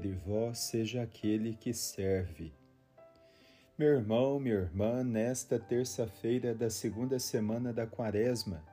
[0.00, 2.54] entre vós seja aquele que serve.
[3.78, 8.64] Meu irmão, minha irmã, nesta terça-feira da segunda semana da Quaresma,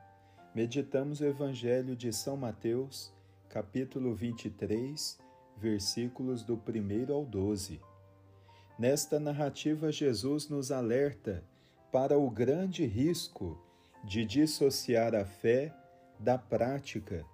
[0.56, 3.12] meditamos o Evangelho de São Mateus,
[3.50, 5.20] capítulo 23,
[5.58, 7.82] versículos do 1 ao 12.
[8.80, 11.44] Nesta narrativa, Jesus nos alerta
[11.92, 13.62] para o grande risco
[14.06, 15.76] de dissociar a fé
[16.18, 17.26] da prática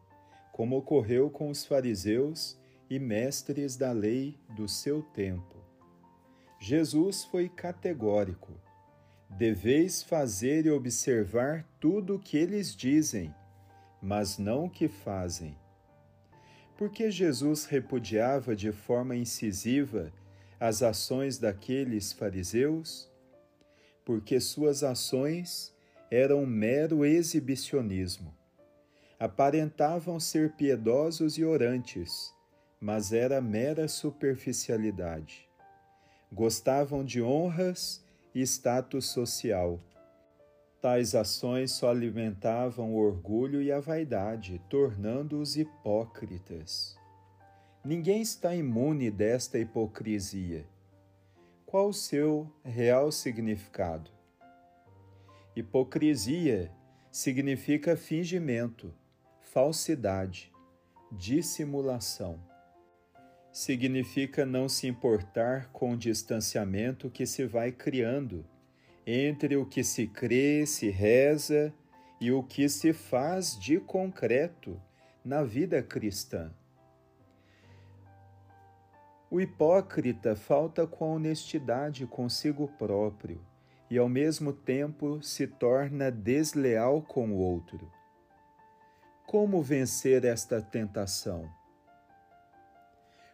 [0.51, 2.57] como ocorreu com os fariseus
[2.89, 5.55] e mestres da lei do seu tempo.
[6.59, 8.53] Jesus foi categórico:
[9.29, 13.33] deveis fazer e observar tudo o que eles dizem,
[14.01, 15.57] mas não o que fazem.
[16.77, 20.11] Porque Jesus repudiava de forma incisiva
[20.59, 23.09] as ações daqueles fariseus?
[24.05, 25.73] Porque suas ações
[26.09, 28.33] eram mero exibicionismo
[29.23, 32.32] aparentavam ser piedosos e orantes,
[32.83, 35.47] mas era mera superficialidade.
[36.29, 39.79] Gostavam de honras e status social.
[40.81, 46.97] Tais ações só alimentavam o orgulho e a vaidade, tornando-os hipócritas.
[47.85, 50.67] Ninguém está imune desta hipocrisia.
[51.65, 54.11] Qual o seu real significado?
[55.55, 56.69] Hipocrisia
[57.09, 58.93] significa fingimento
[59.41, 60.51] falsidade,
[61.13, 62.51] dissimulação.
[63.53, 68.43] Significa não se importar com o distanciamento que se vai criando
[69.05, 71.71] entre o que se crê, se reza
[72.19, 74.81] e o que se faz de concreto
[75.23, 76.51] na vida cristã.
[79.29, 83.39] O hipócrita falta com a honestidade consigo próprio
[83.87, 87.91] e, ao mesmo tempo, se torna desleal com o outro.
[89.27, 91.47] Como vencer esta tentação?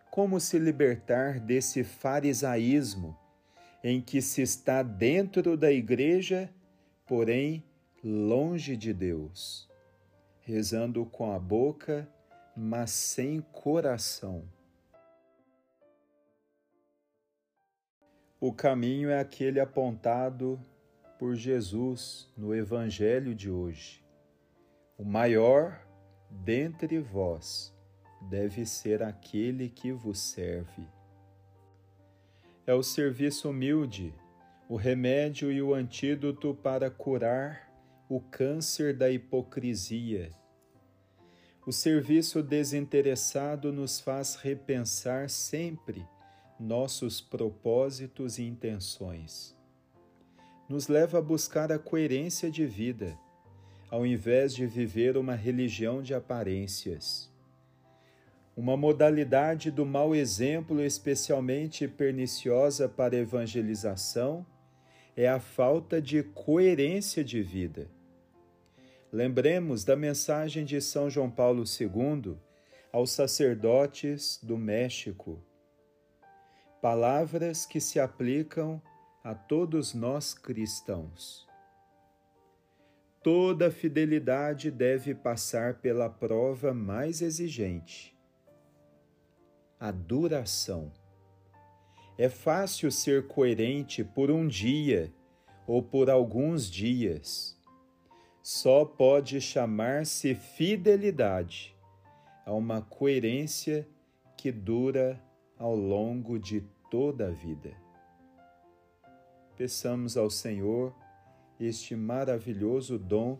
[0.09, 3.17] Como se libertar desse farisaísmo
[3.83, 6.51] em que se está dentro da igreja,
[7.05, 7.63] porém
[8.03, 9.69] longe de Deus,
[10.41, 12.09] rezando com a boca,
[12.55, 14.43] mas sem coração?
[18.41, 20.59] O caminho é aquele apontado
[21.19, 24.03] por Jesus no Evangelho de hoje.
[24.97, 25.85] O maior
[26.29, 27.77] dentre vós
[28.21, 30.87] deve ser aquele que vos serve.
[32.65, 34.13] É o serviço humilde,
[34.67, 37.69] o remédio e o antídoto para curar
[38.07, 40.31] o câncer da hipocrisia.
[41.65, 46.05] O serviço desinteressado nos faz repensar sempre
[46.59, 49.55] nossos propósitos e intenções.
[50.67, 53.17] Nos leva a buscar a coerência de vida
[53.89, 57.28] ao invés de viver uma religião de aparências.
[58.59, 64.45] Uma modalidade do mau exemplo especialmente perniciosa para a evangelização
[65.15, 67.89] é a falta de coerência de vida.
[69.13, 72.35] Lembremos da mensagem de São João Paulo II
[72.91, 75.41] aos sacerdotes do México.
[76.81, 78.81] Palavras que se aplicam
[79.23, 81.47] a todos nós cristãos.
[83.23, 88.18] Toda fidelidade deve passar pela prova mais exigente,
[89.79, 90.91] a duração.
[92.17, 95.13] É fácil ser coerente por um dia
[95.65, 97.57] ou por alguns dias.
[98.43, 101.73] Só pode chamar-se fidelidade
[102.45, 103.87] a uma coerência
[104.35, 105.21] que dura
[105.57, 107.71] ao longo de toda a vida.
[109.55, 110.93] Peçamos ao Senhor
[111.59, 113.39] este maravilhoso dom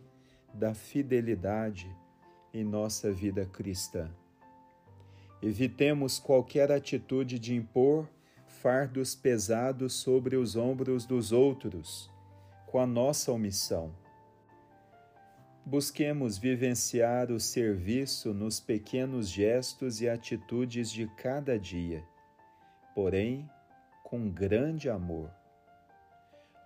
[0.53, 1.94] da fidelidade
[2.53, 4.09] em nossa vida cristã.
[5.41, 8.09] Evitemos qualquer atitude de impor
[8.47, 12.12] fardos pesados sobre os ombros dos outros,
[12.68, 13.94] com a nossa omissão.
[15.65, 22.03] Busquemos vivenciar o serviço nos pequenos gestos e atitudes de cada dia,
[22.94, 23.50] porém
[24.03, 25.30] com grande amor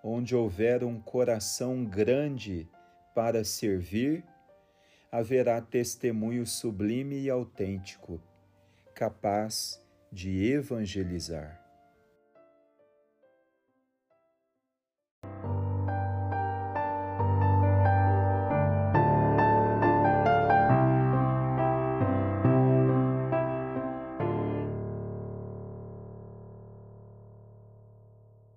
[0.03, 2.67] onde houver um coração grande
[3.15, 4.25] para servir,
[5.09, 8.19] haverá testemunho sublime e autêntico,
[8.93, 9.81] capaz
[10.11, 11.62] de evangelizar.